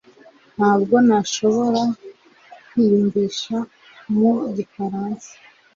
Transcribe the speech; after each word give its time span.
Ntabwo 0.57 0.95
nashoboraga 1.07 1.95
kwiyumvisha 2.67 3.57
mu 4.17 4.31
gifaransa 4.55 5.31